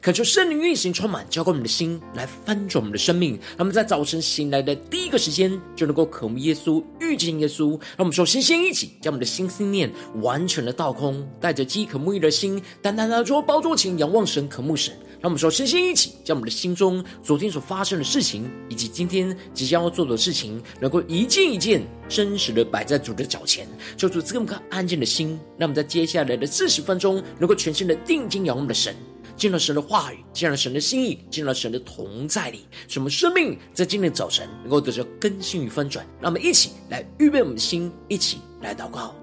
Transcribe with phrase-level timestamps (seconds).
[0.00, 3.32] 恳求圣灵运行充满，浇灌我们的心，来翻转我们的生命。
[3.56, 7.70] 让我们在早晨醒来的第一个时间，就能够渴慕耶稣、遇见耶稣。
[7.70, 9.90] 让我们首先先一起将我们的心思念
[10.20, 14.94] 完全的倒空，带着饥渴慕义的心，单单的坐宝座前仰望神、渴慕神。
[15.20, 23.66] 让我们说，先先一起将我们的心中昨天所发生的事情，以及今天即将要做的事情，能够一件一件真实的摆在主的脚前，
[23.96, 25.40] 求主赐给我们安静的心。
[25.56, 28.94] 让我们在接下来的四十分钟，能够全心的定睛仰望我们的神，
[29.36, 36.06] 进了神的话语，进了神的心意，进了神的同在里，什么生命在今天早晨能够得着更新与翻转。
[36.20, 39.14] 让我们一起来预备我们的心，一起来祷告。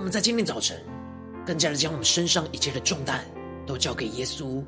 [0.00, 0.78] 我们在今天早晨，
[1.44, 3.22] 更加的将我们身上一切的重担
[3.66, 4.64] 都交给耶稣，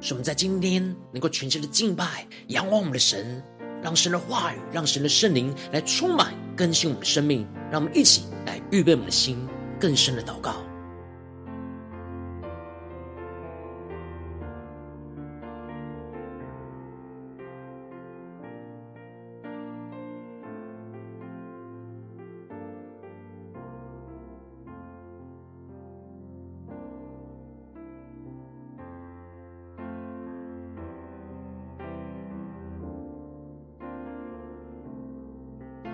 [0.00, 0.82] 使我们在今天
[1.12, 3.44] 能够全心的敬拜、仰望我们的神，
[3.82, 7.46] 让神的话语、让神的圣灵来充满、更新我们的生命。
[7.70, 9.46] 让我们一起来预备我们的心，
[9.78, 10.65] 更深的祷告。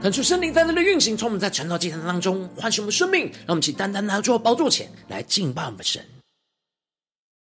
[0.03, 6.05] 恳求圣灵单单的运行，从我们在晨祷祭坛当中唤醒我们生命，让我们一起单单拿出宝座前来敬拜我们的神。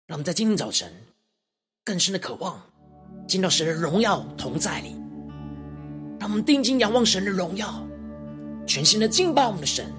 [0.06, 0.92] 让我们在今天早晨
[1.82, 2.60] 更深的渴望
[3.26, 4.94] 进到神的荣耀同在里，
[6.18, 7.82] 让我们定睛仰望神的荣耀，
[8.66, 9.90] 全心的敬拜我们的神，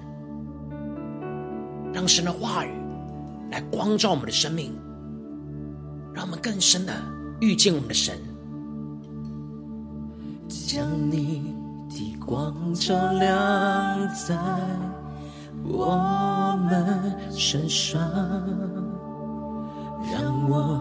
[1.92, 2.70] 让神的话语
[3.50, 4.72] 来光照我们的生命，
[6.14, 6.94] 让我们更深的
[7.40, 8.16] 遇见我们的神，
[10.48, 11.60] 将你。
[12.26, 14.34] 光照亮在
[15.64, 18.00] 我们身上，
[20.10, 20.80] 让我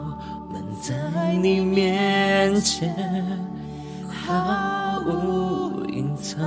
[0.52, 2.96] 们在你面前
[4.08, 6.40] 毫无隐藏，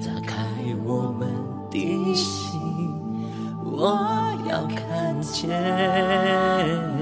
[0.00, 0.44] 打开
[0.84, 1.28] 我们
[1.70, 2.60] 的心，
[3.64, 3.98] 我
[4.48, 6.93] 要看见。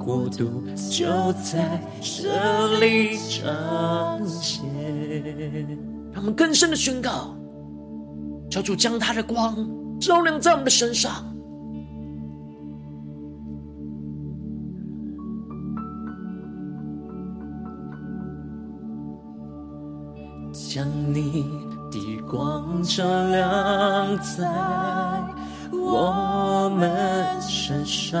[0.00, 4.64] 的国度就在这里彰显。
[6.12, 7.36] 他们更深的宣告，
[8.50, 9.54] 求主将他的光
[10.00, 11.12] 照亮在我们的身上，
[20.52, 21.44] 将你
[21.90, 24.48] 的光照亮在。
[25.72, 28.20] 我们身上，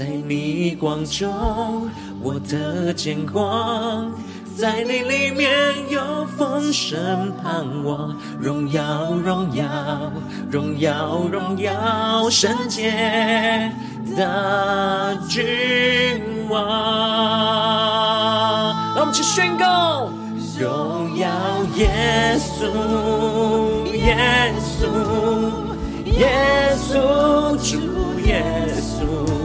[0.00, 1.90] 在你光中，
[2.22, 4.10] 我的见光；
[4.56, 5.50] 在你里面
[5.90, 6.00] 有
[6.38, 9.62] 丰盛盼望，荣耀荣耀
[10.50, 12.90] 荣耀荣耀圣洁
[14.16, 15.38] 的君
[16.48, 16.64] 王。
[18.94, 20.08] 让我们去宣告：
[20.58, 21.28] 荣耀
[21.76, 22.64] 耶稣，
[23.92, 24.16] 耶
[24.64, 24.86] 稣，
[26.06, 26.94] 耶稣，
[27.70, 28.42] 主耶
[28.80, 29.39] 稣。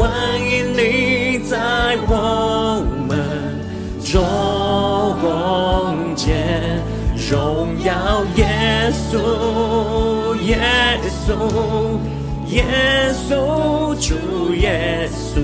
[0.00, 0.10] 欢
[0.40, 3.18] 迎你在我们
[4.02, 4.16] 中
[6.16, 6.80] 间，
[7.30, 10.58] 荣耀耶稣，耶
[11.26, 11.98] 稣，
[12.46, 12.64] 耶
[13.12, 15.38] 稣，主耶稣，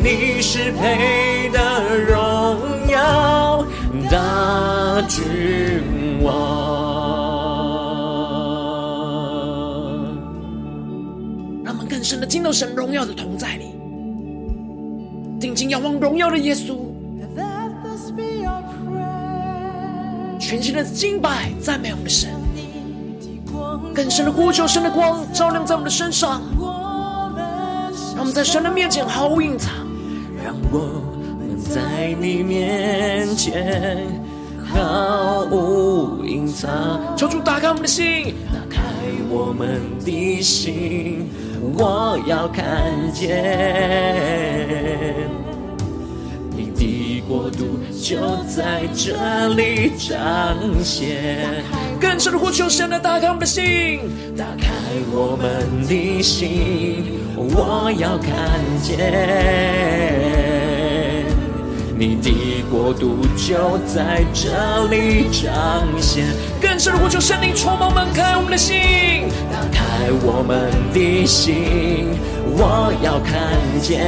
[0.00, 1.58] 你是配得
[1.98, 3.66] 荣耀
[4.08, 6.91] 的君王。
[12.22, 13.74] 的进到神荣耀的同在里，
[15.40, 16.76] 定睛仰望荣耀的耶稣。
[20.38, 22.30] 全心的敬拜赞美我们的神，
[23.92, 26.42] 更深的呼求神的光照亮在我们的身上，
[28.14, 29.72] 让我们在神的面前毫无隐藏，
[30.44, 30.78] 让我
[31.40, 34.06] 们在你面前
[34.74, 37.16] 毫无隐藏。
[37.16, 38.80] 求主打开我们的心，打开
[39.30, 41.28] 我们的心，
[41.76, 43.28] 我要看见
[46.56, 47.12] 你的。
[47.28, 51.64] 国度就在这里彰显，
[51.98, 54.00] 更深的呼求，神来打开我们的心，
[54.36, 54.68] 打开
[55.10, 57.04] 我们的心，
[57.36, 58.98] 我要看见
[62.04, 64.50] 你的国度就在这
[64.88, 66.26] 里彰显，
[66.60, 72.08] 更深的呼求，圣灵充满门开我们的心，打开我们的心，
[72.58, 73.32] 我要看
[73.80, 74.00] 见。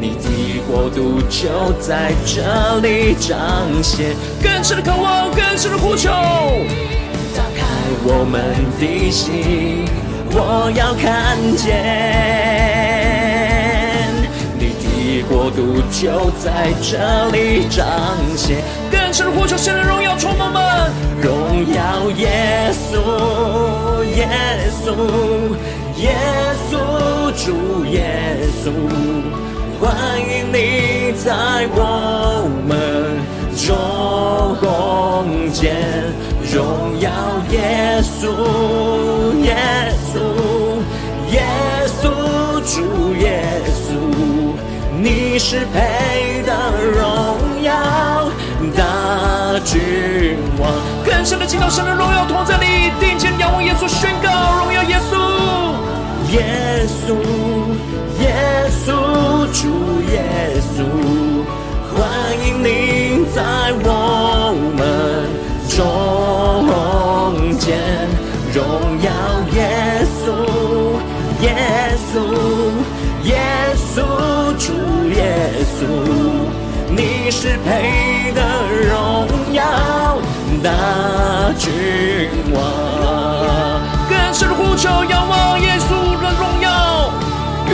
[0.00, 6.10] 你的国度就在这里彰显，更深的渴望，更深的呼求，
[7.34, 7.64] 打开
[8.04, 8.40] 我们
[8.78, 9.84] 的心，
[10.30, 12.51] 我要看见
[15.28, 17.86] 国度就在这里彰
[18.36, 20.90] 显，更深的呼求，神的荣耀充满们，
[21.20, 24.28] 荣耀耶稣，耶
[24.84, 24.86] 稣，
[25.96, 26.16] 耶
[26.70, 26.76] 稣，
[27.44, 28.70] 主耶稣。
[29.80, 29.90] 欢
[30.20, 31.32] 迎你在
[31.74, 31.78] 我
[32.66, 32.70] 们
[33.56, 33.66] 中
[35.52, 35.74] 间，
[36.52, 37.10] 荣耀
[37.50, 38.22] 耶稣，
[39.42, 39.56] 耶
[40.12, 40.16] 稣，
[41.32, 41.42] 耶
[42.00, 42.02] 稣，
[42.64, 42.76] 主
[43.16, 43.24] 耶
[43.82, 43.90] 稣，
[45.02, 46.52] 你是配得
[46.94, 48.30] 荣耀
[48.76, 50.70] 大君王。
[51.04, 55.18] 更深的敬拜，神的荣耀同在你，定睛仰望耶稣，宣告荣耀耶稣，
[56.30, 57.16] 耶稣。
[58.20, 58.92] 耶稣，
[59.52, 60.22] 主耶
[60.70, 60.78] 稣，
[61.92, 61.98] 欢
[62.46, 63.42] 迎你在
[63.82, 64.80] 我们
[65.68, 67.76] 中间，
[68.54, 68.91] 荣
[74.64, 74.72] 主
[75.10, 75.82] 耶稣，
[76.88, 78.40] 你是配得
[78.88, 79.64] 荣耀
[80.62, 80.70] 大
[81.58, 81.72] 君
[82.54, 82.62] 王。
[84.08, 87.10] 更深的呼求，仰望耶稣的荣耀。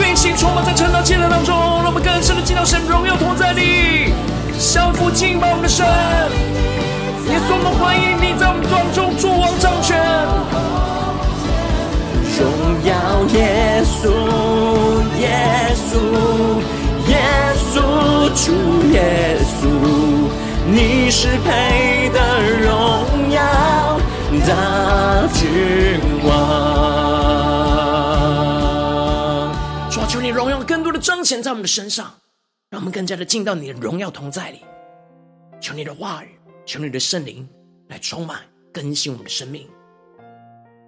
[0.01, 4.11] 运行充满在晨祷祭坛当中，让我们更深的进到神荣耀同在里，
[4.57, 5.85] 相互敬拜我们的神。
[5.85, 9.95] 耶稣，我们欢迎你在我们当中作王掌权。
[12.39, 12.49] 荣
[12.83, 12.93] 耀，
[13.37, 14.09] 耶稣，
[15.19, 15.29] 耶
[15.85, 15.99] 稣，
[18.35, 18.51] 主
[18.91, 19.67] 耶稣，
[20.71, 22.17] 你是配得
[22.59, 23.99] 荣耀
[24.47, 26.29] 大君王。
[30.09, 32.11] 求你荣耀更多的彰显在我们的身上，
[32.71, 34.61] 让我们更加的进到你的荣耀同在里。
[35.61, 36.29] 求你的话语，
[36.65, 37.47] 求你的圣灵
[37.89, 38.39] 来充满
[38.73, 39.67] 更新我们的生命。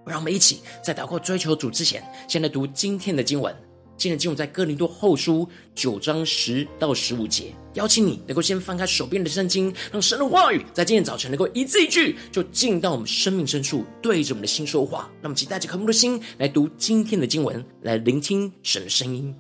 [0.08, 3.56] 让我们一起在祷告追求主之前，先来读今天的经文。
[4.02, 15.08] 今天经文在哥林多后书九章十到十五节，邀请你能够先翻开手边的圣经，让神的话语在今天早晨能够一字一句就进到我们生命深处，对着我们的心说话。
[15.22, 19.36] 那么，请带着渴慕的心来读今天的经文，来聆听神的声音。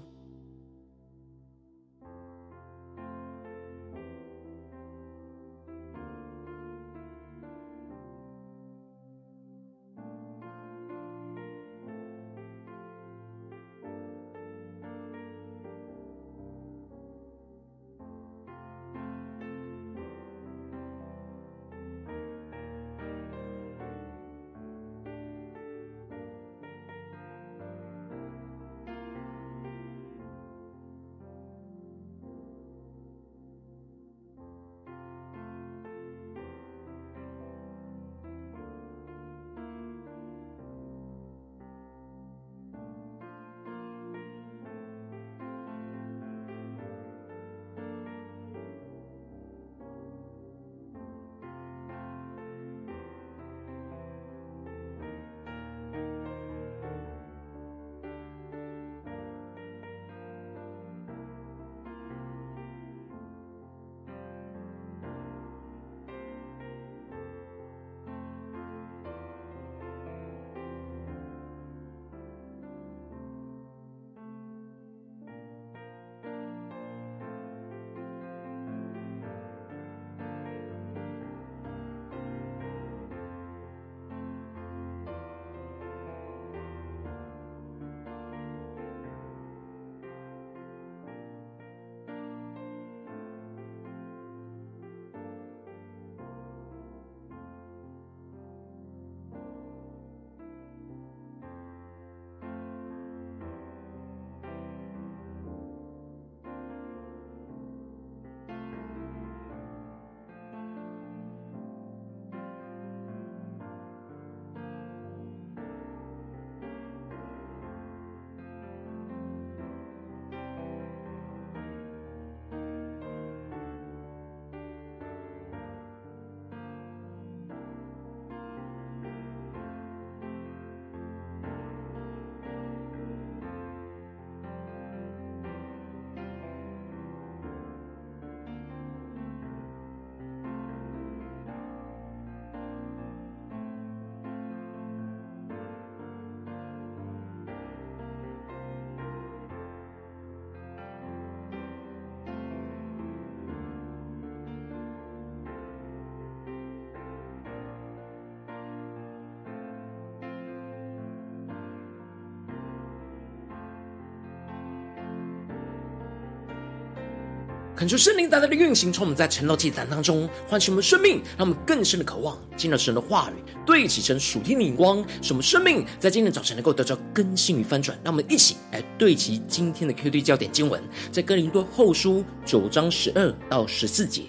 [167.81, 177.97] 恳求圣灵大大的运行，从我们在晨祷祭坛当中唤醒我们生命，让我们更深的渴望进入神的话语，对齐成属天的眼光，使我们生命在今天早晨能够得到更新与翻转。
[178.03, 180.79] 让我们一起来对齐今天的 QD 焦点经文，
[181.11, 184.25] 在哥林多后书九章十二到十四节。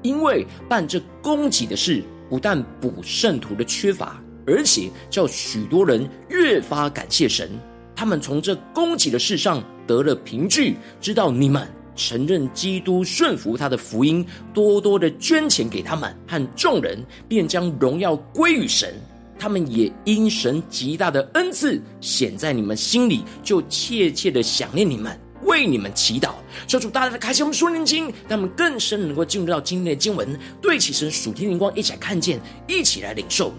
[0.00, 7.50] 因为办这供给的事，不但补圣徒的缺乏，而且叫许多人越发感谢神。
[7.94, 11.75] 他们从这供给的事上得了凭据，知道你们。
[11.96, 14.24] 承认基督顺服他的福音，
[14.54, 18.94] 多多的捐钱给他们和众人，便将荣耀归于神。
[19.38, 26.30] 他们也因神极大的恩赐显在你们心里，就切切的想念你们，为你们祈祷。
[26.66, 33.52] 求主大大的开启我们属灵经，让我们更深能够进入到今天的经文，对起神属天灵光，一起来看见，一起来领受。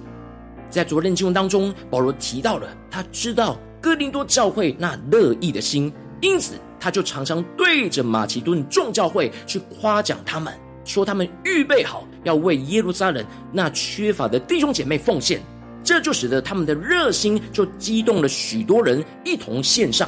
[0.70, 6.54] 在昨天经文当中，保罗提到了他知道哥林多教会那乐意的心，因此。
[6.80, 10.54] 他就常常对着马其顿众教会去夸奖他们，
[10.86, 15.42] 说他们预备好要为耶路撒冷那缺乏的弟兄姐妹奉献，
[15.84, 20.08] 这就使得他们的热心就激动了许多人一同献上。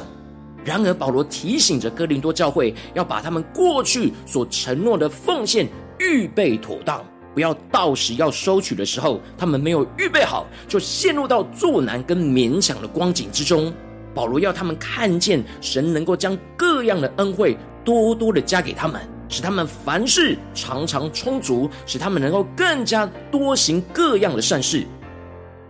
[0.64, 13.74] 然而保罗提醒着哥林多教会，要把他们过去所承诺的奉献预备妥当，不要到时要收取的时候，他们没有预备好，就陷入到作难跟勉强的光景之中。
[14.14, 24.84] 保罗要他们看见神能够将各样的恩惠多多的加给他们，使他们凡事常常充足，使他们能够更加多行各样的善事。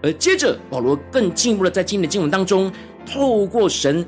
[0.02, 2.72] 而接着，保罗更进一步的在今天的经文当中，
[3.04, 4.04] 透过神，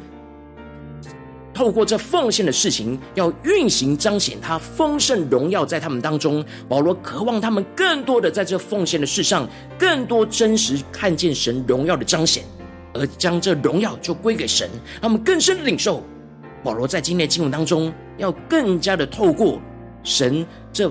[1.52, 6.42] 透过这奉献的事情，要运行彰显他丰盛荣耀在他们当中。
[6.66, 9.46] 保罗渴望他们更多的在这奉献的事上，
[9.78, 12.42] 更多真实看见神荣耀的彰显。
[12.94, 14.68] 而将这荣耀就归给神，
[15.00, 16.02] 他们更深的领受。
[16.62, 19.60] 保罗在今天的经文当中，要更加的透过
[20.04, 20.90] 神这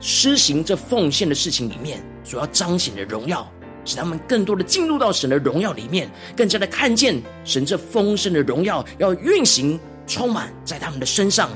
[0.00, 3.50] 施行这奉献的事情里面所要彰显的荣耀，
[3.84, 11.50] 使他们更多的进入到神的荣耀里面，更加的看见神这丰盛的荣耀要运行充满在他们的身上，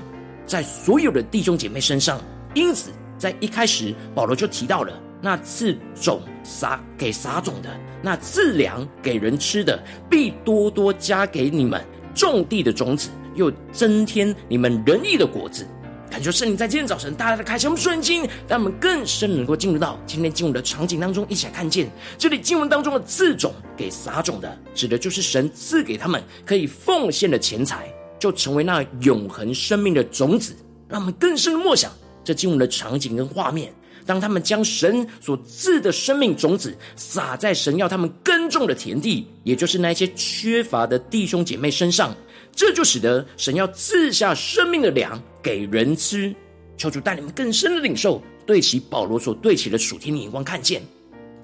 [0.44, 2.20] 在所有的弟兄姐妹身上。
[2.54, 4.92] 因此，在一开始，保罗就提到了。
[5.22, 7.70] 那赐种撒给撒种的，
[8.02, 11.80] 那赐粮给人吃的，必多多加给你们
[12.12, 15.64] 种地的种子，又增添你们仁义的果子。
[16.10, 21.88] 感谢圣灵在今天早晨大大的开启我们属灵经，让我们更深能够进入到今天经文的场景当中，一起来看见
[22.18, 27.88] 这里经文当中的赐种给撒种的，指的就是神赐给他们可以奉献的钱财，
[28.18, 30.54] 就成为那永恒生命的种子。
[30.88, 31.90] 让我们更深的默想
[32.22, 33.72] 这经文的场景跟画面。
[34.04, 42.14] 当他们将神所赐的生命种子撒在神要他们耕种的田地，也就是那些缺乏的弟兄姐妹身上，
[42.54, 46.34] 这就使得神要赐下生命的粮给人吃。
[46.76, 50.82] 求主带你们更深的领受，对齐保罗所对齐的属天的眼光，看见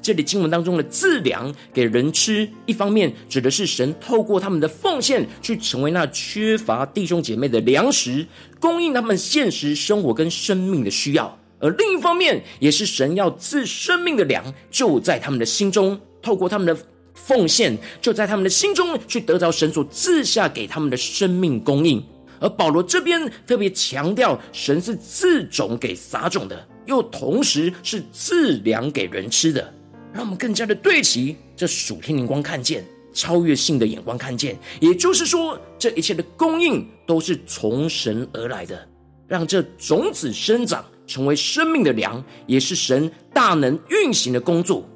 [0.00, 8.27] 这里经文当中的赐粮给人吃，一方面指的是神透过他们的奉献，去成为那缺乏弟兄姐妹的粮食，
[8.59, 11.38] 供应他们现实生活跟生命的需要。
[11.61, 16.77] 而另一方面，也是神要赐生命的粮，就在他们的心中，透过他们的
[17.15, 22.03] 奉献，就在他们的心中去得着神所赐下给他们的生命供应。
[22.41, 29.75] 而保罗这边特别强调，神是赐种给撒种的，又同时是赐粮给人吃的，
[30.12, 34.57] 让我们更加的对齐这属天灵光看见超越性的眼光看见。
[34.79, 38.88] 也就是说，这一切的供应都是从神而来的，
[39.27, 40.85] 让这种子生长。
[41.09, 44.88] 成为生命的粮，也是神大能运行的工作。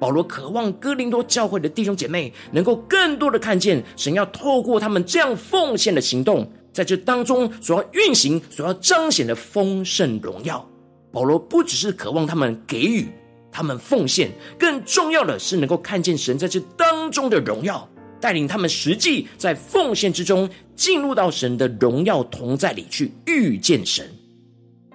[0.00, 10.68] 保罗渴望哥林多教会的弟兄姐妹能够更多的看见神要透过他们这样奉献的行动，在这当中所要运行、所要彰显的丰盛荣耀。
[11.10, 13.08] 保罗不只是渴望他们给予、
[13.50, 17.88] 他们奉献，更重要的是能够看见神在这当中的荣耀，
[18.20, 24.08] 带领他们实际在奉献之中进入到神的荣耀同在里去遇见神。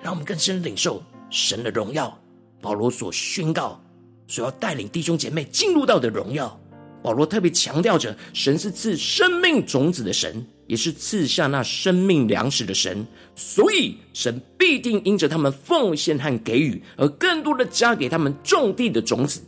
[0.04, 2.16] 让我们更深领受神的荣耀。
[2.62, 3.82] 保罗所宣告、
[4.28, 6.60] 所要带领弟兄姐妹进入到的荣耀。
[7.02, 13.06] 保罗特别强调着，神是赐生命种子的神，也是赐下那生命粮食的神。
[13.36, 19.42] 所以，神必定因着他们奉献和给予，而更多的加给他们种地的种子，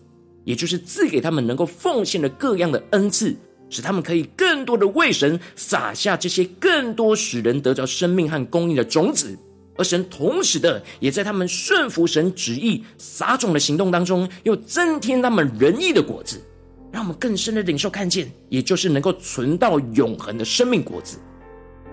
[0.43, 3.33] 也就是赐给他们能够奉献的各样的恩赐，
[3.69, 9.37] 使他们可以更多的为神撒下这些更多使人得着生命和供应的种子。
[9.77, 16.41] 而神同时的，也在他们顺服神旨意撒种的行动当中，又增添他们仁义的果子，
[16.91, 21.17] 让我们更深的领受看见，也就是能够存到永恒的生命果子。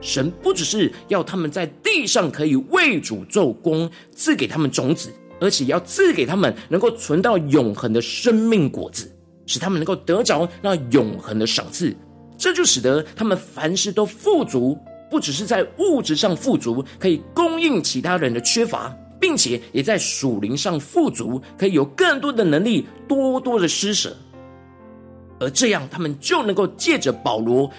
[0.00, 9.10] 神不只是要他们在地上可以为主做工，赐给他们种子，而且要赐给他们能够存到永恒的生命果子，
[9.46, 11.94] 使他们能够得着那永恒的赏赐。
[12.36, 14.76] 这就使得他们凡事都富足，
[15.12, 18.90] 不只是在物质上富足，可以供应其他人的缺乏，
[19.20, 24.16] 并且也在属灵上富足，可以有更多的能力，多多的施舍。
[25.38, 27.70] 而这样，他们就能够借着保罗。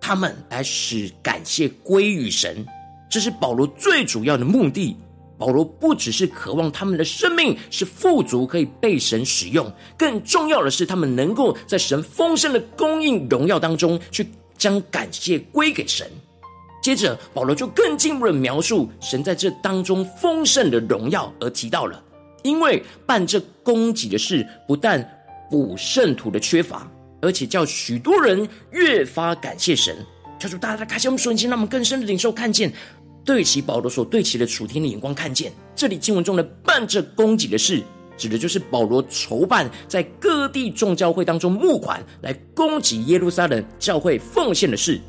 [0.00, 2.66] 他们来使感谢归于神，
[3.08, 4.96] 这是保罗最主要的目的。
[5.38, 14.26] 保罗不只是渴望他们的生命是富足，可以被神使用，更重要的是，他们能够在神丰盛的供应荣耀当中，去
[14.58, 16.10] 将感谢归给神。
[16.84, 21.98] 接着，保罗就更进一步的描述神在这当中丰盛的荣耀，而提到了，
[22.42, 25.02] 因为办这供给的事，不但
[25.50, 26.86] 补圣徒的缺乏。
[27.22, 29.96] 而且叫许多人越发感谢神，
[30.38, 32.70] 求主大家开启我们属灵心，让我们更深的领受看见，
[33.24, 37.82] 对齐保罗所对齐的楚天的眼光，看见这里经文中的办这供给的事，
[38.18, 45.00] 指的就是保罗筹办在各地众教会当中募款来供给耶路撒冷教会奉献的事。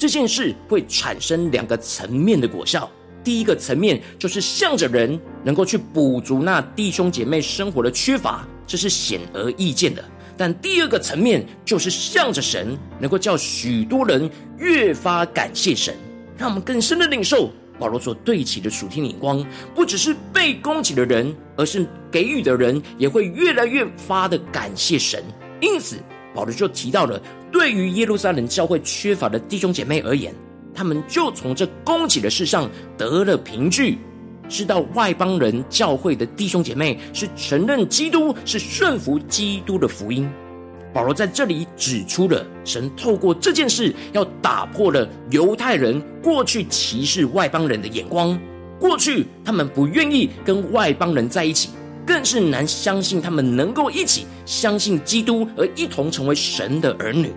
[0.00, 2.90] 这件事会产生两个层面的果效，
[3.22, 10.02] 第一个层面就是向着人能够去补足那弟兄姐妹生活的缺乏，这是显而易见的。
[10.38, 15.94] 但第二个层面就是向着神，能够叫许多人越发感谢神，
[16.38, 25.22] 让我们更深的领受保罗所对齐的属天眼光，不只是被供给的人，而是给予的人也会越来越发的感谢神。
[25.60, 25.98] 因此，
[26.34, 30.34] 保罗就提到了，对于耶路撒冷教会缺乏的弟兄姐妹而言，
[30.74, 33.98] 他们就从这供给的事上得了凭据。
[34.48, 40.28] 知道外邦人教会的弟兄姐妹是承认基督，是顺服基督的福音。
[40.92, 48.36] 保罗在这里指出了神透过这件事，要打破了犹太人过去歧视外邦人的眼光。
[48.80, 51.70] 过去他们不愿意跟外邦人在一起，
[52.10, 57.32] 更是难相信他们能够一起相信基督，而一同成为神的儿女。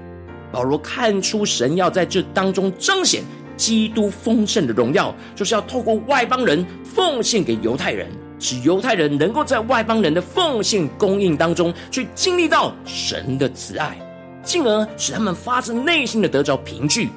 [0.52, 3.22] 保罗看出神要在这当中彰显。
[3.56, 8.10] 基督丰盛的荣耀，就是要透过外邦人奉献给犹太人，
[8.40, 13.96] 使犹太人能够在外邦人的奉献供应当中，去经历到神的慈爱，
[14.42, 17.10] 进而使他们发自内心的得着凭据，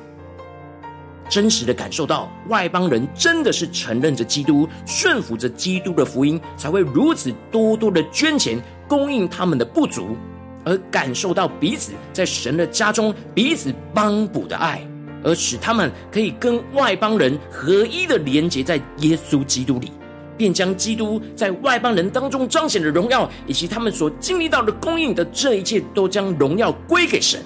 [1.28, 10.16] 真实的感受到外邦人真的是承认着基督，顺服着基督的福音，才会如此多多的捐钱供应他们的不足，
[10.64, 14.80] 而感受到彼此在神的家中彼此帮补的爱。
[15.24, 19.90] 而使他们可以跟外邦人合一的连结在耶稣基督里，
[20.36, 27.40] 便将基督在外邦人当中彰显的荣耀，以及他们所经历到的供应的这一切，都将荣耀归给神。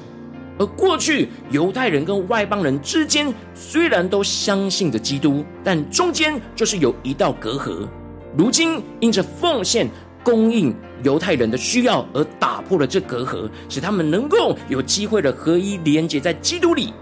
[0.61, 7.89] 而过去犹太人跟外邦人之间虽然都相信着基督，但中间就是有一道隔阂。
[8.37, 9.89] 如今因着奉献
[10.23, 16.93] 供应犹太人的需要，而打破了这隔阂，使他们能够有机会的合一连结在基督里。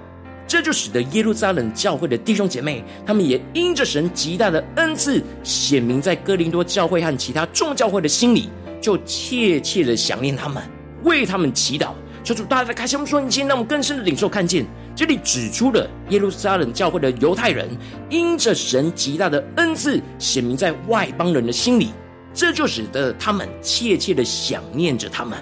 [0.47, 8.49] 这就使得耶路撒冷教会的弟兄姐妹，他们也因着神极大的恩赐，显明在哥林多教会和其他众教会的心里，
[8.81, 10.63] 就切切的想念他们，
[11.03, 11.89] 为他们祈祷。
[12.29, 14.63] 求主大家开心，我们说，你先让我们更深的领受看见，
[14.95, 17.67] 这里指出了耶路撒冷教会的犹太人，
[18.11, 21.89] 因着神极大的恩赐，显明在外邦人的心里，
[22.35, 25.39] 这就使得他们切切的想念着他们。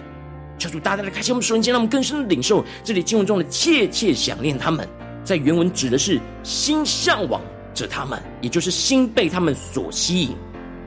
[0.59, 4.89] 求主大大的开箱我们属灵，让我们更深的领受这里经文中的切切想念他们。
[5.25, 7.43] 在原文指的是心向往
[7.75, 10.37] 着他们，也就是心被他们所吸引。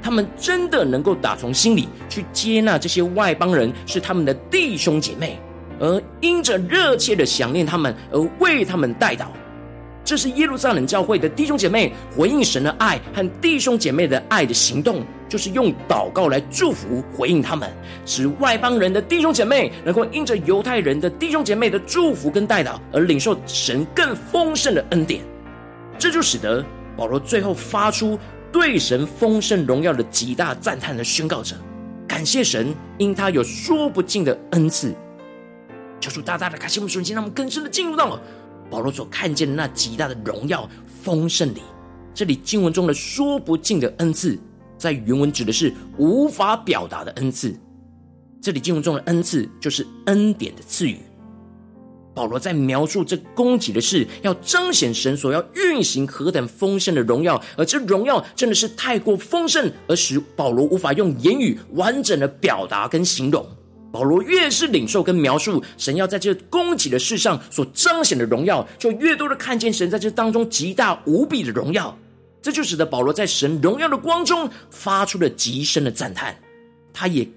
[0.01, 5.37] 他们真的能够打从心里去接纳这些外邦人是他们的弟兄姐妹，
[5.79, 9.25] 而因着热切的想念他们而为他们代祷。
[10.03, 17.69] 这是耶路撒冷教会的弟兄姐妹回应神的爱和弟兄姐妹的爱的行动，就是用祷告来祝福回应他们，
[18.07, 25.21] 使外邦人的弟兄姐妹能够因着犹太人的弟兄姐妹的祝福跟代祷而领受神更丰盛的恩典。
[25.99, 26.65] 这就使得
[26.97, 28.17] 保罗最后发出
[28.51, 31.55] 对神丰盛荣耀的极大赞叹的宣告者：
[32.07, 34.95] 感谢神，因他有说不尽的恩赐。
[35.99, 38.21] 求主大大的开启我们瞬间，让我们更深的进入到了。
[38.69, 40.69] 保罗所看见的那极大的荣耀
[41.03, 41.61] 丰盛里，
[42.13, 44.37] 这里经文中的说不尽的恩赐，
[44.77, 47.55] 在原文指的是无法表达的恩赐。
[48.41, 50.97] 这里经文中的恩赐就是恩典的赐予。
[52.13, 63.45] 保罗在描述这供给的事，要彰显神所要运行何等丰盛的荣耀，而这荣耀真的是太过丰盛，而使保罗无法用言语完整的表达跟形容。
[63.91, 71.97] 保罗越是领受跟描述神要在这供给的事上所彰显的荣耀，就越多的看见神在这当中极大无比的荣耀。
[72.41, 76.37] 这就使得保罗在神荣耀的光中发出了极深的赞叹。
[76.93, 77.27] 他也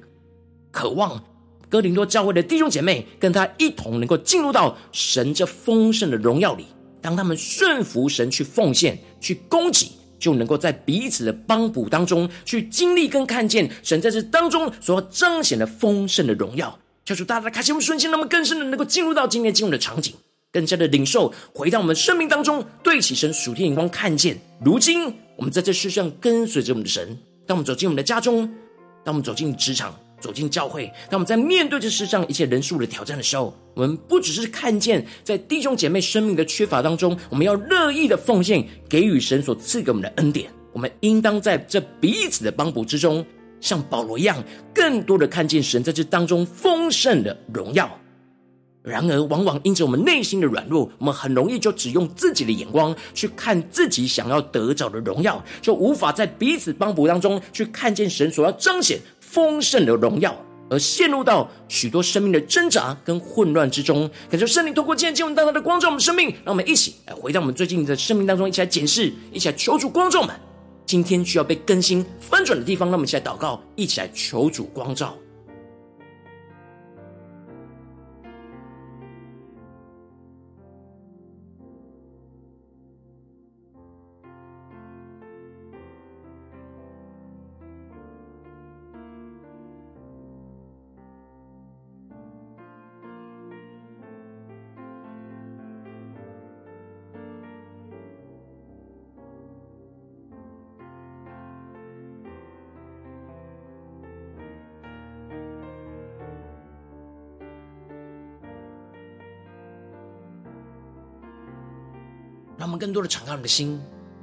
[0.71, 1.23] 渴望
[1.69, 6.67] 哥林多教会的弟兄姐妹跟他一同能够进入到神这丰盛的荣耀里。
[7.01, 9.91] 当他们顺服神去奉献、去供给，
[10.23, 16.79] 就能够在彼此的帮补当中去经历跟看见神在这当中所彰显的丰盛的荣耀。
[17.05, 20.15] 求主大大的开心我们瞬间，那么更深的能够进入到今天进入的场景，
[20.53, 27.19] 更加的领受，回到我们生命当中，对起神属天眼光，看见如今我们在这世上跟随着我们的神。
[27.45, 28.47] 当我们走进我们的家中，
[29.03, 29.93] 当我们走进职场。
[30.23, 40.49] 走进教会，当我们在面对这世上一切人数的挑战的时候，我们不只是看见在弟兄姐妹生命的缺乏当中，我们要乐意的奉献，给予神所赐给我们的恩典。
[40.73, 43.27] 我们应当在这彼此的帮补之中，
[43.61, 47.99] 像保罗一样，更多的看见神在这当中丰盛的荣耀。
[48.85, 58.99] 然而，往往因着我们内心的软弱，我们很容易就只用自己的眼光去看自己想要得着的荣耀，就无法在彼此帮补当中去看见神所要彰显。
[59.33, 60.37] 丰盛的荣耀，
[60.69, 64.11] 而陷入到许多生命的挣扎跟混乱之中。
[64.29, 70.37] 感谢圣灵透过今天经文大大的光照我们生命，让我们一起来回到我们最近的生命当中，一起来检视，一起来求助光照们。
[70.85, 75.17] 今天需要被更新翻转的地方，让我们一起来祷告，一起来求主光照。
[112.83, 113.81] 更多的敞开我们的心，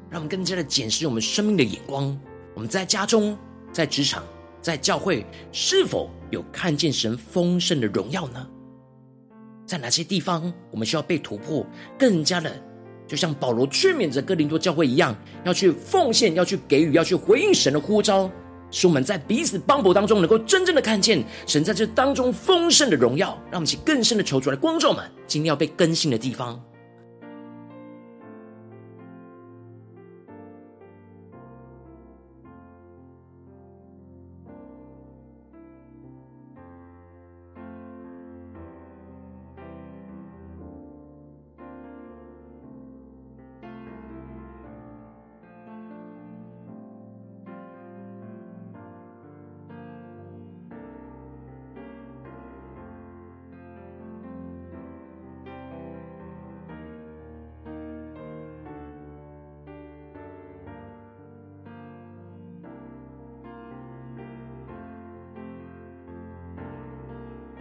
[0.09, 2.19] 让我们更加的检视我们生命的眼光。
[2.53, 3.37] 我们在家中、
[3.71, 4.21] 在职场、
[4.59, 8.45] 在教会，是否有看见神丰盛的荣耀呢？
[9.65, 11.65] 在哪些地方我们需要被突破？
[11.97, 12.53] 更加的，
[13.07, 18.29] 就像保罗劝勉着哥林多教会一样，要去奉献，要去给予，要去回应神的呼召，
[18.71, 23.29] 使我们在彼此帮补当中，能够真正的看见神在这当中丰盛的荣耀。
[23.49, 26.61] 让我们一起更深的求主来光照们，今天要被更新的地方。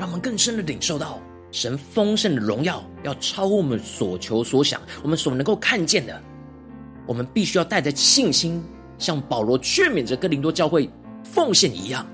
[0.09, 6.19] 我们更深的领受到神丰盛的荣耀，要超乎我们所求所想，我们所能够看见的。
[7.07, 8.65] 我们必须要带着信心，
[8.97, 10.89] 像保罗劝勉着哥林多教会
[11.23, 12.07] 奉献一样，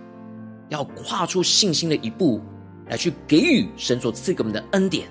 [0.70, 2.40] 要跨出信心的一步，
[2.88, 5.06] 来去给予神所赐给我们的恩典。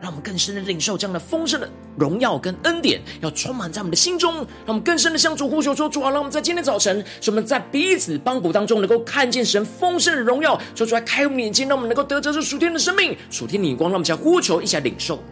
[0.00, 4.34] 让我们更深的领受这样的丰盛的荣耀跟恩典，要充满在我们的心中。
[4.34, 13.90] 让我们更深的向主呼求说：“主啊，让我们在今天早晨，使我们在彼此帮补当中，能够看见神丰盛的荣耀，说出来开我们眼睛，让我们能够得着这属天的生命、属天的眼光。
[13.90, 15.22] 让我们向呼求，一起来领受。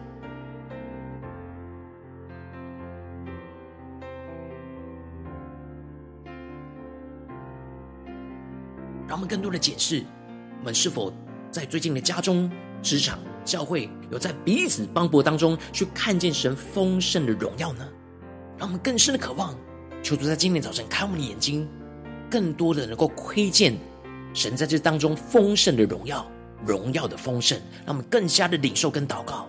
[9.07, 10.03] 让我们更多的解释，
[10.59, 11.11] 我们是否
[11.49, 12.51] 在最近的家中、
[12.83, 13.17] 职场。”
[13.49, 17.87] 教会有在彼此帮助当中去看见神丰盛的荣耀呢？
[18.59, 19.55] 让我们更深的渴望，
[20.03, 21.67] 求主在今天早晨开我们的眼睛，
[22.29, 23.75] 更多的能够窥见
[24.33, 26.29] 神在这当中丰盛的荣耀，
[26.63, 29.47] 荣耀的丰盛，让我们更加的领受跟祷告。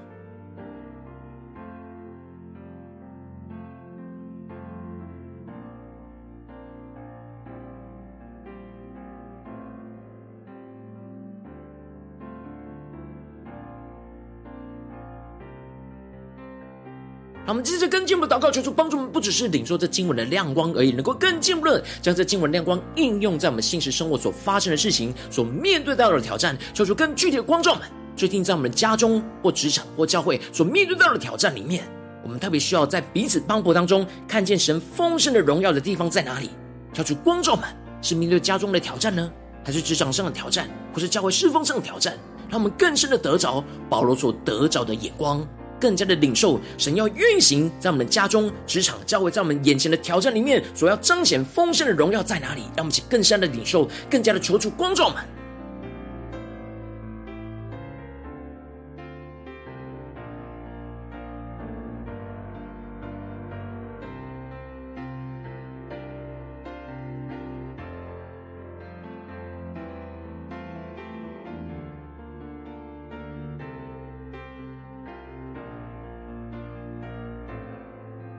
[17.50, 26.56] 我们接着更进一步的祷告，求主帮助我们，不只是领受这经文的亮光而已，能够更进一步的将这经文亮光应用在我们现实生活所发生的事情、所面对到的挑战。
[26.72, 27.82] 求主更具体的光照们，
[28.14, 31.82] 最近在我们家中或职场或教会所面对到的挑战里面，
[32.22, 36.50] 我们特别需要在彼此帮补当中看见神丰盛的荣耀的地方在哪里？
[36.92, 37.64] 求主光照们，
[38.00, 39.28] 是面对家中的挑战呢，
[39.64, 42.16] 还是职场上的挑战，或是教会侍奉上的挑战，
[42.48, 45.44] 让我们更深的得着保罗所得着的眼光，
[45.80, 52.60] 更加的领受神要运行在我们的家中、职场、教会，在我们眼前的挑战里面，所要彰显丰盛的荣耀在哪里？
[52.76, 55.16] 让我们去更深的领受，更加的求助光照们。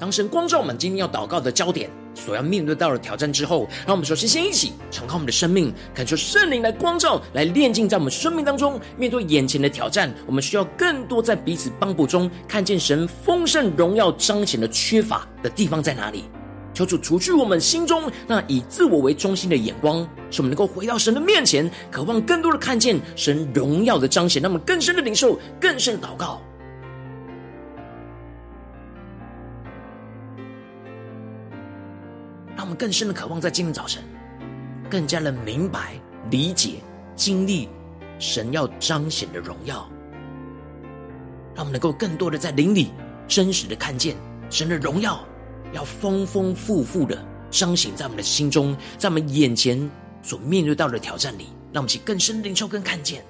[0.02, 8.82] 当神光照我们今天要祷告的焦点，所要面对到的挑战之后，让我们首先先一起敞开我们的生命，感受圣灵来光照，来炼净在我们生命当中。
[8.98, 16.24] 面对眼前的挑战，我们需要更多在彼此帮补中，看见神丰盛荣耀彰显的缺乏的地方在哪里。
[16.74, 20.00] 求主除去我们心中那以自我为中心的眼光，
[20.32, 26.42] 使我们能够回到神的面前，渴望更多的看见神荣耀的彰显，让我们更深的领受，更深的祷告。
[32.76, 34.04] 更深的渴望，在今天早晨，
[34.90, 35.94] 更加的明白、
[36.30, 36.76] 理解、
[37.16, 37.70] 经历
[38.20, 39.90] 神要彰显的荣耀，
[41.56, 42.92] 让我们能够更多的在灵里
[43.28, 44.16] 真实的看见
[44.50, 45.24] 神的荣耀，
[45.74, 47.18] 要丰丰富富的
[47.50, 49.90] 彰显在我们的心中，在我们眼前
[50.22, 53.24] 所面对到的挑战里，让我们去更深的领受、跟看见。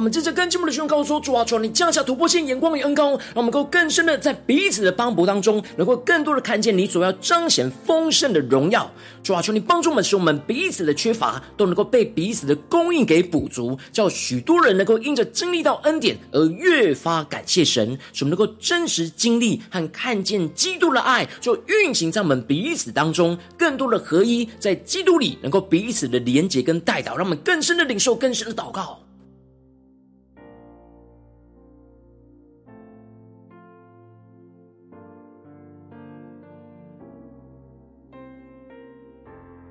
[0.00, 8.90] 我们接着更进一步的宣告说：主啊，求你降下突破性眼光与恩膏，让我们能够更深的在彼此的帮补当中，能够更多的看见你所要彰显丰盛的荣耀。
[9.22, 28.98] 主啊，求你帮助我们，使我们彼此的缺乏都能够被彼此的供应给补足，叫许多人能够因着经历到恩典而越发感谢神，使我们能够真实经历和看见基督的爱，就运行在我们彼此当中，更多的合一，在基督里能够彼此的连结跟带导，让我们更深的领受，更深的祷告。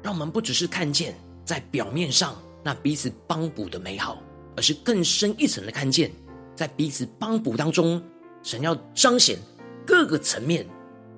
[0.10, 1.14] 让我们不只是看见
[1.46, 4.20] 在表面上那彼此帮补的美好，
[4.58, 6.12] 而是更深一层的看见，
[6.56, 8.02] 在彼此帮补当中，
[8.42, 9.38] 神要彰显
[9.86, 10.66] 各个层面、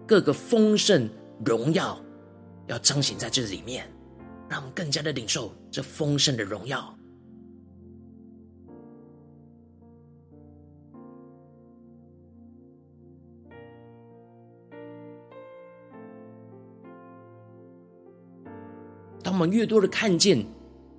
[0.06, 1.10] 各个丰盛
[1.46, 1.98] 荣耀，
[2.68, 3.90] 要彰显在这里面，
[4.50, 6.94] 让我们更加的领受这丰盛的荣耀。
[19.46, 20.46] 们越多的看见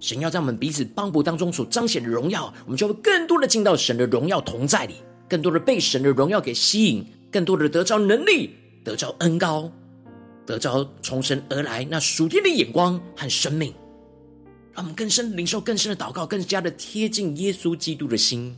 [0.01, 4.97] 神要在我们彼此帮补当中所彰显的荣耀，我们就会更多的进到神的荣耀同在里，
[5.29, 8.51] 更多的被神的荣耀给吸引，更多的得着能力，
[8.85, 9.71] 得着恩膏，
[10.45, 13.73] 得着从神而来那属天的眼光和生命，
[14.75, 18.57] 让我们更深领受更深的祷告，更加的贴近耶稣基督的心。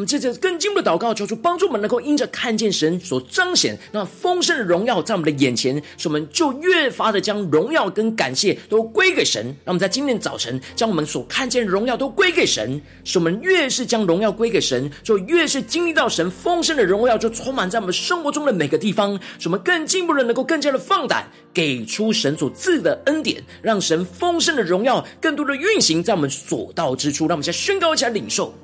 [0.00, 9.44] 我们接着更进一步的祷告，求主帮助我们，能够因着看见神所彰显那丰盛的荣耀在我们的眼前，使我们就越发的将荣耀跟感谢都归给神。
[9.44, 27.26] 让我们在今天早晨将我们所看见荣耀都归给神，使我们越是将荣耀归给神，就越是经历到神丰盛的荣耀，就充满在我们生活中的每个地方，使我们更进一步的能够更加的放胆，给出神所赐的恩典，让神丰盛的荣耀更多的运行在我们所到之处。
[27.26, 28.54] 让我们先宣告一下领受。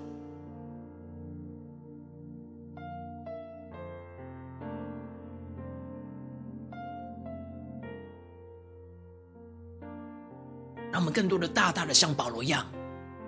[11.16, 12.66] 更多的大大的像保罗一样，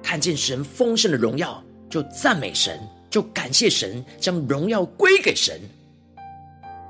[0.02, 5.58] 看见神丰盛的荣耀，就赞美神，就感谢神，将荣耀归给神。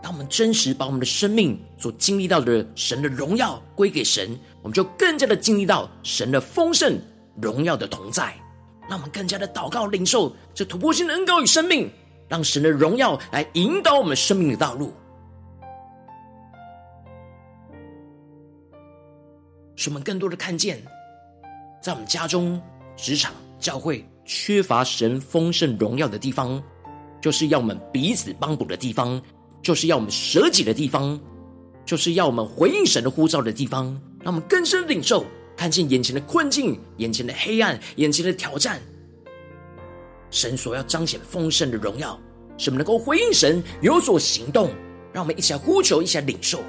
[0.03, 6.99] 当我们真实把我们的生命所经历到的神的荣耀归给神，我们就更加的经历到神的丰盛
[7.41, 8.35] 荣耀的同在。
[8.89, 11.89] 让我们更加的祷告领受这突破性的恩膏与生命，
[12.27, 14.93] 让神的荣耀来引导我们生命的道路。
[19.79, 20.83] 使我们更多的看见，
[21.81, 22.61] 在我们家中、
[22.97, 26.61] 职场、教会缺乏神丰盛荣耀的地方，
[27.23, 29.23] 就是要我们彼此帮补的地方，
[29.62, 31.19] 就是要我们舍己的地方，
[31.87, 33.87] 就是要我们回应神的呼召的地方。
[34.25, 35.25] 让我们更深领受，
[35.57, 38.83] 看见眼前的困境、眼前的黑暗、眼前的挑战，
[40.29, 42.19] 神所要彰显丰盛的荣耀，
[42.57, 44.73] 使我们能够回应神，有所行动。
[45.12, 46.61] 让我们一起来呼求，一起来领受。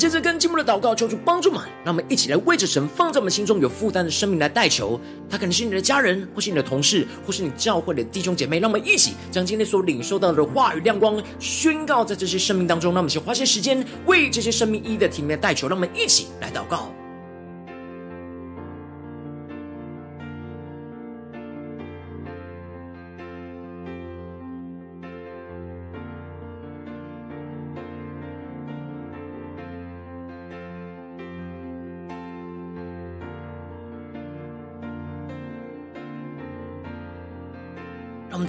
[0.00, 1.66] 接着跟进步的祷告，求主帮助嘛。
[1.84, 4.98] 让我们一起来为着神放在我们心中有负担的生命来代求。
[5.28, 8.58] 他可能是你的家人，或是你的同事，或是你教会的弟兄姐妹。
[8.58, 12.94] 让我们一起将今天所领受到的话语亮光宣告在这些生命当中。
[12.94, 15.68] 让我们先花些时间为这些生命一一的体面代求。
[15.68, 16.90] 让我们一起来祷告。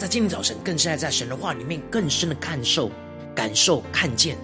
[0.02, 2.90] 在今天早晨更是爱在神的话里面更深的看受、
[3.36, 4.36] 感受、看见。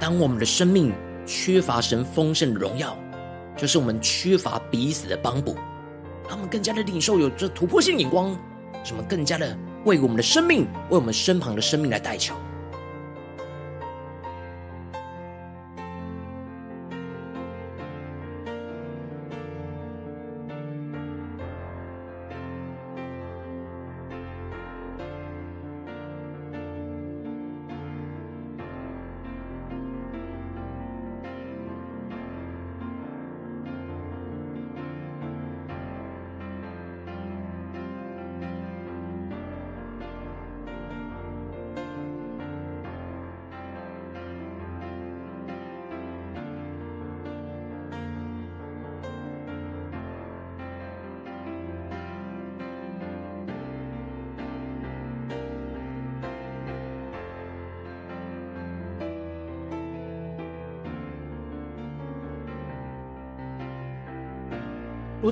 [0.00, 0.92] 当我们的生命
[1.24, 2.98] 缺乏神丰盛的荣耀，
[3.56, 5.56] 就是我们缺乏彼此的帮补。
[6.28, 8.36] 他们更加的领受有着突破性眼光，
[8.82, 12.34] 什么更加的为我们的生命、为我们身旁的生命来代求。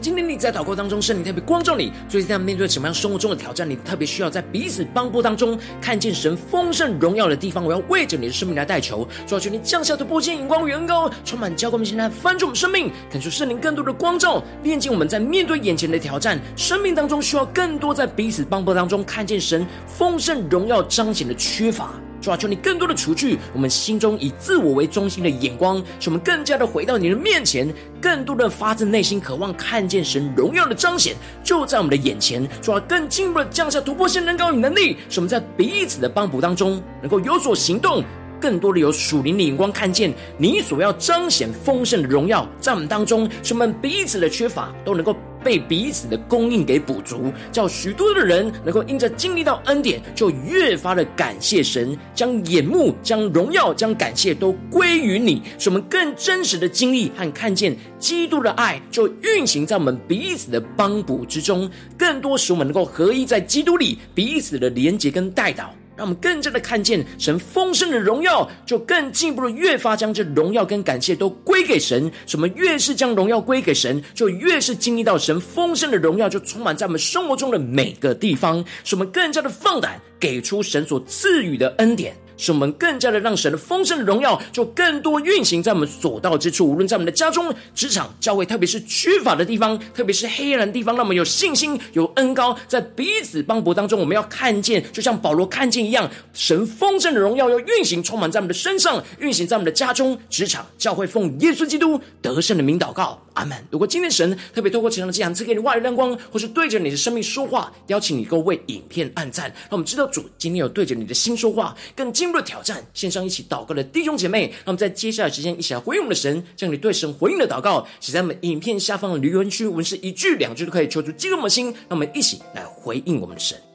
[0.05, 21.95] 今天你在祷告当中，圣灵特别光照你，最近在面对什么样生活中的挑战，你特别需要在彼此帮助当中看见神丰盛荣耀的地方，我要为着你的生命来代求，主要求你降下突破性眼光与恩膏，充满交给我们现在翻转我们生命，感受圣灵更多的光照，炼净我们在面对眼前的挑战，生命当中需要更多在彼此帮助当中看见神丰盛荣耀彰显的缺乏。
[22.25, 32.49] 主啊，求你更多的除去我们心中以自我为中心的眼光，使我们更加的回到你的面前，更多的发自内心渴望看见神荣耀的彰显就在我们的眼前。
[32.63, 38.03] 主啊，更进一步的降下突破性能高与能力，使我们在彼此的帮补当中能够有所行动，
[38.41, 45.15] 更多的有属灵的眼光看见你所要彰显丰盛的荣耀在我们当中，使我们彼此的缺乏都能够。
[45.45, 65.67] 被彼此的供应给补足，叫许多的人能够因着经历到恩典，就越发的感谢神，将眼目、将荣耀、将感谢都归于你，使我们更真实的经历和看见基督的爱，就运行在我们彼此的帮补之中，更多使我们能够合一在基督里，彼此的连结跟代祷。
[65.97, 72.11] 让我们更加的看见神丰盛的荣耀，就更进一步的越发将这荣耀跟感谢都归给神。
[72.27, 82.17] 什么越是将荣耀归给神，就越是经历到神丰盛的荣耀，就充满在我们生活中的每个地方，什么更加的放胆给出神所赐予的恩典。
[82.37, 103.57] 使我们更加的让神的丰盛的荣耀就更多运行在我们所到之处，无论在我们的家中、职场、教会，特别是缺乏的地方，特别是黑暗的地方，让我们有信心、有恩膏，在彼此帮补当中，我们要看见，就像保罗看见一样，神丰盛的荣耀要运行，充满在我们的身上，运行在我们的家中、职场、教会，奉耶稣基督得胜的名祷告，阿门。
[103.71, 112.25] 如果今天神特别透过其他的这样赐给你话语亮光，或是对着你的生命说话，邀请你各位为影片按赞，让我们知道主今天有对着你的心说话，更进。
[112.25, 123.74] 进入挑战，线上一起祷告的弟兄姐妹，让我们在接下来时间一起来回应我们的神，将你对神回应的祷告写在我们影片下方的留言区，文字一句两句都可以，求主激动我们的心，让我们一起来回应我们的神。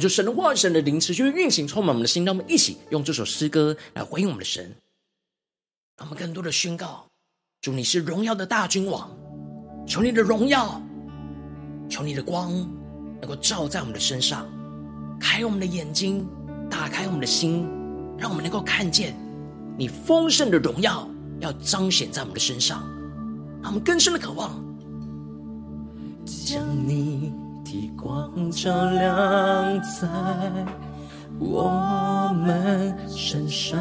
[0.00, 2.24] 就神的话语、神的灵持续运行，充满我们的心。
[2.24, 4.64] 让我们一起用这首诗歌来回应我们的神，
[5.96, 7.06] 让我们更多的宣告：
[7.60, 9.10] 主，你是荣耀的大君王，
[9.86, 10.80] 求你的荣耀，
[11.88, 12.52] 求你的光
[13.20, 14.48] 能够照在我们的身上，
[15.20, 16.26] 开我们的眼睛，
[16.70, 17.66] 打开我们的心，
[18.16, 19.14] 让我们能够看见
[19.76, 21.08] 你丰盛的荣耀
[21.40, 22.88] 要彰显在我们的身上，
[23.62, 24.64] 让我们更深的渴望，
[26.24, 27.32] 将你。
[28.02, 30.08] 光照亮在
[31.38, 33.78] 我们身上，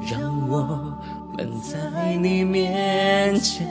[0.00, 0.94] 让我
[1.36, 3.66] 们在你面前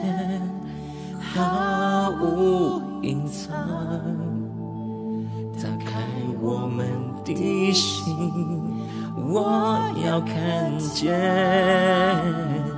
[1.18, 3.50] 毫无隐藏，
[5.56, 6.02] 打开
[6.40, 6.86] 我们
[7.24, 8.14] 的心，
[9.16, 12.71] 我要看见。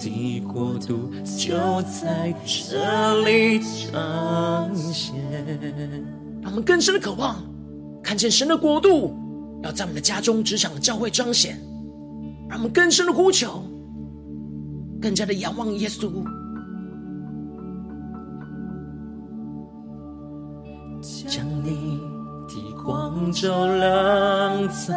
[0.00, 5.14] 的国度就在这里彰显。
[6.42, 7.36] 让我们更深的渴望，
[8.02, 9.14] 看见神的国度
[9.62, 11.60] 要在我们的家中、职场、教会彰显。
[12.48, 13.62] 让我们更深的呼求，
[15.00, 16.10] 更加的仰望耶稣，
[21.28, 22.00] 将你
[22.48, 24.96] 的光照亮在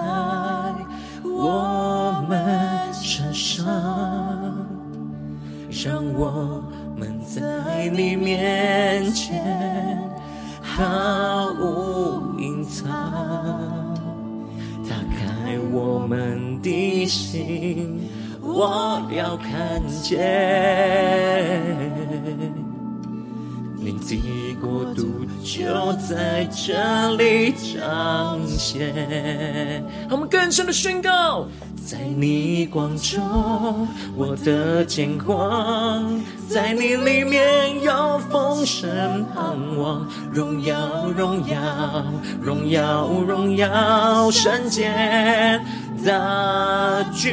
[1.23, 4.32] 我们身上。
[5.73, 6.63] 让我
[6.95, 9.97] 们在你面前
[10.61, 12.91] 毫无隐藏，
[14.87, 18.07] 打开我们的心，
[18.39, 20.21] 我要看见。
[23.83, 29.83] 你的国度就在这里彰显。
[30.09, 31.45] 我们更深的宣告，
[31.85, 40.77] 在你光中，我的见光，在你里面有丰盛盼望，荣耀
[41.17, 41.57] 荣耀
[42.41, 45.59] 荣耀荣耀圣洁
[46.05, 47.29] 大君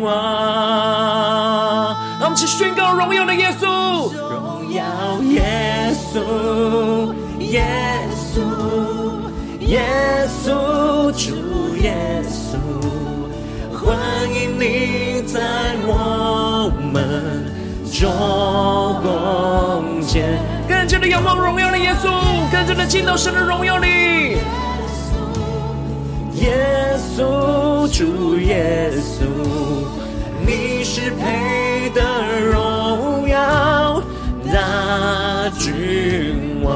[0.00, 1.65] 王。
[2.26, 4.10] 让我们一起宣告荣耀的耶稣。
[4.12, 4.82] 荣耀
[5.30, 7.64] 耶稣，耶
[8.34, 8.40] 稣，
[9.60, 9.80] 耶
[10.26, 11.94] 稣，主耶
[12.26, 12.58] 稣，
[13.72, 13.96] 欢
[14.34, 15.40] 迎你在
[15.86, 17.46] 我们
[17.92, 18.02] 中
[20.04, 20.36] 间。
[20.68, 22.10] 更加的仰望荣耀的耶稣，
[22.50, 24.36] 更加的进到神的荣耀里。
[26.34, 29.22] 耶稣，主耶稣，
[30.44, 31.65] 你是配
[35.58, 36.72] 君王，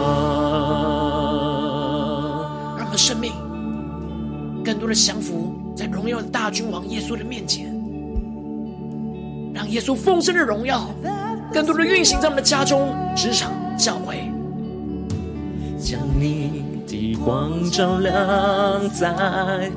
[2.76, 3.33] 让我们生命
[4.64, 7.66] 更多的降服在荣耀的大君王耶稣的面前，
[9.55, 10.89] 让耶稣丰盛的荣耀
[11.53, 14.31] 更多的运行在我们的家中、职场、教会，
[15.78, 19.70] 将你的光照亮在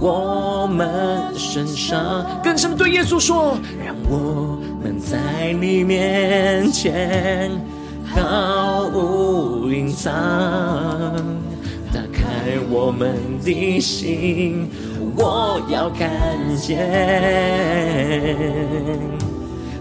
[0.00, 0.88] 我们
[1.36, 7.50] 身上，更深的对耶稣说：让我们在你面前
[8.14, 10.12] 毫无隐藏，
[11.92, 14.68] 打开我们的心，
[15.16, 16.08] 我要看
[16.56, 16.78] 见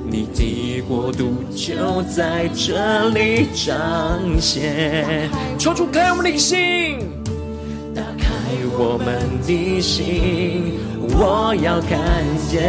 [0.10, 5.30] 你的国度就在这里彰显。
[5.58, 7.00] 求主开我们的心。
[7.96, 8.26] 打开
[8.78, 12.00] 我们的心，我要看
[12.50, 12.60] 见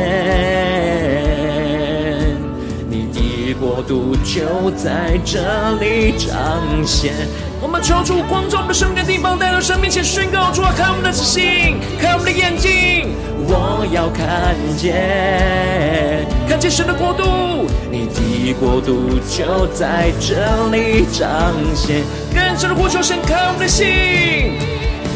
[3.61, 5.41] 国度就在这
[5.81, 7.13] 里彰显。
[7.61, 13.15] 我们求主光照我们的生命的地方，带到神面前宣告：主啊，开我们的心，开我们的眼睛，
[13.47, 20.35] 我要看见，看见神的国度，你的国度就在这
[20.71, 22.03] 里彰显。
[22.35, 24.59] 更深的呼求，神开我们的心。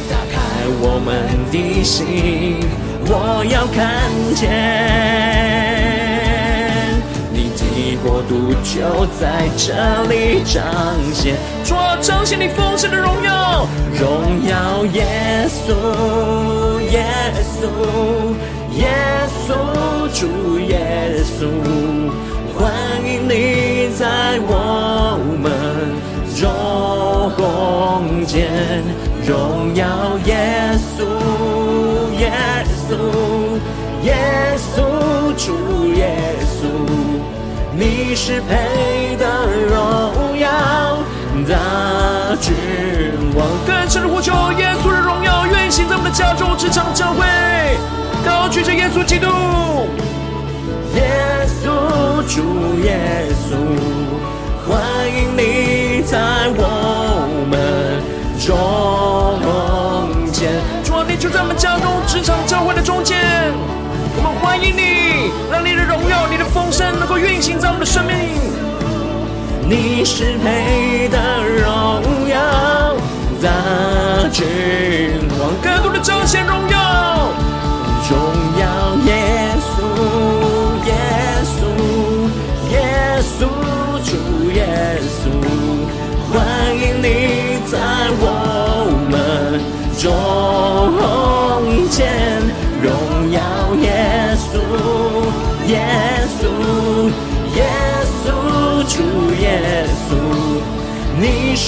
[0.09, 0.39] 打开
[0.81, 2.61] 我们的心，
[3.05, 5.68] 我要看见
[8.03, 9.73] 国度就在这
[10.09, 10.63] 里彰
[11.13, 13.67] 显，主彰显你丰盛的荣耀，
[13.99, 15.73] 荣耀耶稣，
[16.91, 17.05] 耶
[17.43, 17.67] 稣，
[18.77, 18.89] 耶
[19.47, 19.55] 稣，
[20.19, 21.47] 主耶稣，
[22.55, 22.73] 欢
[23.05, 25.47] 迎你在我们
[26.35, 26.41] 中
[28.27, 28.49] 间。
[29.27, 29.85] 荣耀
[30.25, 30.33] 耶
[30.97, 31.05] 稣，
[32.19, 32.33] 耶
[32.89, 32.97] 稣，
[34.03, 34.15] 耶
[34.57, 34.77] 稣，
[35.37, 35.47] 主
[35.95, 36.01] 耶
[36.57, 36.65] 稣，
[37.81, 39.25] 你是配得
[39.69, 40.49] 荣耀、
[41.49, 42.53] 大君
[43.37, 47.25] 王，更深认呼求耶稣的荣耀，运行在我们的家中、职场教会，
[48.27, 49.29] 高举着耶稣基督。
[50.97, 51.71] 耶稣
[52.27, 53.55] 主耶稣，
[54.67, 56.19] 欢迎你在
[56.57, 58.03] 我们
[58.45, 58.51] 中
[60.33, 60.51] 间。
[60.83, 63.17] 主啊，你就在我们家中、职场教会的中间。
[64.59, 68.17] 欢迎你，让你的荣耀、你的丰盛能够运行在我们的生命。
[69.69, 72.97] 你是配的荣耀
[73.41, 73.49] 大
[74.33, 74.45] 君
[75.39, 77.31] 王，更多的彰显荣耀，
[78.11, 78.19] 荣
[78.59, 79.79] 耀耶稣，
[80.89, 80.93] 耶
[81.47, 81.63] 稣，
[82.73, 83.47] 耶稣，
[84.03, 84.11] 主
[84.51, 84.67] 耶
[85.07, 85.31] 稣，
[86.33, 86.37] 欢
[86.75, 87.79] 迎你在
[88.19, 88.27] 我
[89.09, 89.63] 们
[89.97, 90.11] 中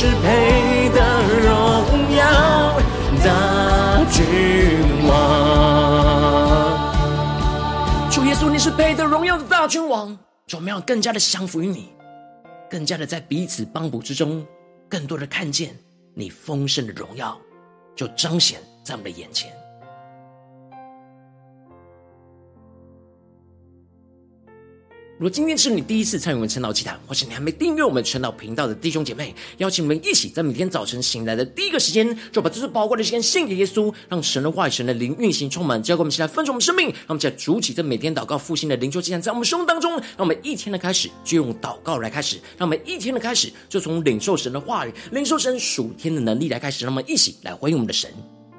[0.03, 0.99] 是配得
[1.43, 2.25] 荣耀
[3.23, 4.25] 的君
[5.07, 5.13] 王。
[8.11, 10.19] 主耶稣，你是配得荣耀的大君王。
[10.47, 11.93] 主，我们要更加的降服于你，
[12.71, 14.43] 更加的在彼此帮补之中，
[14.89, 15.77] 更多的看见
[16.15, 17.39] 你丰盛的荣耀，
[17.95, 19.53] 就彰显在我们的眼前。
[25.21, 48.11] 如果今天是你第一次参与我们晨祷祭坛，或是你还没订阅我们晨祷频道的弟兄姐妹，邀请我们一起在每天早晨醒来的第一个时间，就把这最宝贵的时间献给耶稣，让神的话语、神的灵运行充满，交给我们，起来分盛我们生命，让我们在主起这每天祷告复兴的灵修祭坛，在我们生命当中，让我们一天的开始就用祷告来开始，让我们一天的开始就从领受神的话语、领受神属天的能力来开始，让我们一起来回应我们的神。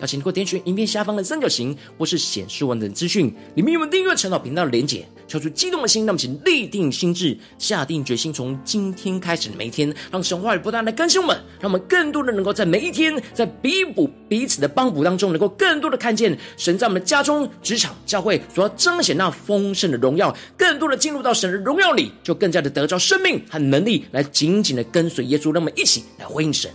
[0.01, 5.07] 邀请你给我点选影片下方的三角形，或是显示完整资讯，里面有我们订阅晨祷频道的连结。
[5.27, 25.53] 敲出激动的心，那么请立定心志，下定决心，从今天开始的每一天，让神话语不断的更新我们，让我们更多的能够在每一天，在彼补彼此的帮补当中，能够更多的看见神在我们家中、职场、教会所要彰显那丰盛的荣耀，更多的进入到神的荣耀里，就更加的得着生命和能力，来紧紧的跟随耶稣。
[25.53, 26.69] 让我们一起来回应神。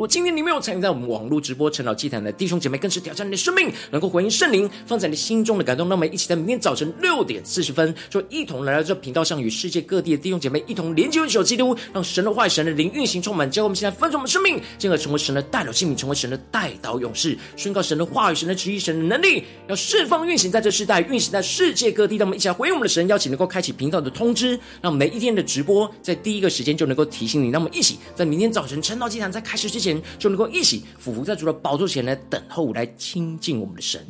[0.00, 5.86] 果今天你没有参与在我们网络直播晨祷祭坛的弟兄姐妹，更是挑战你的生命，能够回应圣灵放在你心中的感动。
[5.90, 13.50] 那我们一起在明天早晨六点四十分，就一同来到这频道上，与世界各地的弟兄姐妹一同连接、一起基督，让神的话语、神的灵运行充满。
[13.50, 22.16] 教我们现在分盛我们生命，进而成为神的代表性命，成为神的代祷勇士，宣告神的话语、神的旨意、神的能力，要释放运行在这世代，运行在世界各地。
[22.16, 27.50] 让我们一起来回应我们的神，邀请能够开启频道的通知，让每一天的直播在第一个时间就能够提醒你。
[27.50, 30.84] 让我们一起在明天早晨晨祷祭坛在开始之前，就能够一起。
[30.98, 34.06] 俯伏在主的宝座前来等候，来亲近我们的神。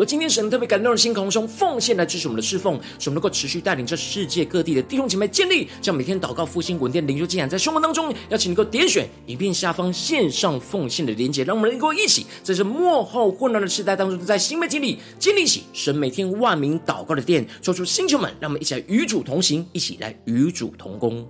[0.00, 8.14] 而今天神特别感动的心，空中奉献来支持我们的侍奉，使我们能够持续带领这世界各地的弟兄姐妹建立，将每天祷告复兴稳定灵修进展在生活当中。
[8.28, 21.28] 邀请能够点选影片下方线上奉献的连结，让我们能够一起在这幕后混乱的时代当中，在新媒体里建立起神每天万名祷告的殿，说出星球们，让我们一起来与主同行，一起来与主同工。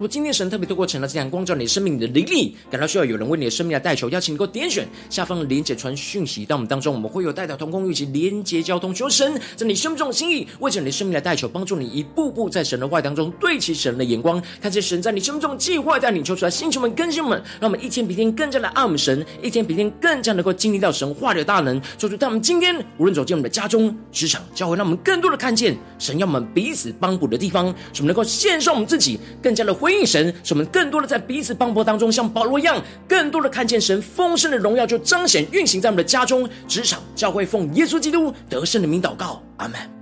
[0.00, 29.89] 如果今天神特别透过晨祷祭坛光照你生命，你的灵力感到需要有人为你的生命来代求，邀请你给我点选下方的连结传讯息到我们当中，我们会有代表同工一起连结交通，求神在你生命中的心意，为着你的生命来代求，帮助你一步步在神的话当中对齐神的眼光，看见神在你生命中的计划带领，求出来，星球们、更新们，让我们一天比一天更加的爱我们神，一天比一天更加能够经历到神话的大能，求主在我们今天无论走进我们的家中、职场、教会，让我们更多的看见神要我们彼此帮补的地方，使我们能够献上我们自己，更加的回。
[29.90, 39.99] 应神，使我们更多的在彼此帮助当中，像保罗一样，更多的看见神丰盛的荣耀，就彰显运行在我们的家中、职场、教会，奉耶稣基督得胜的名祷告，阿门。